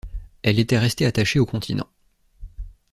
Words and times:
Elle 0.41 0.57
était 0.57 0.79
restée 0.79 1.05
attachée 1.05 1.37
au 1.37 1.45
continent. 1.45 1.87